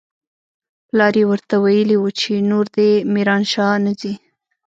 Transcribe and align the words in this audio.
پلار 0.87 1.13
يې 1.19 1.25
ورته 1.31 1.55
ويلي 1.63 1.97
و 1.99 2.05
چې 2.19 2.45
نور 2.51 2.65
دې 2.75 2.91
ميرانشاه 3.13 3.75
نه 3.85 3.91
ځي. 4.01 4.13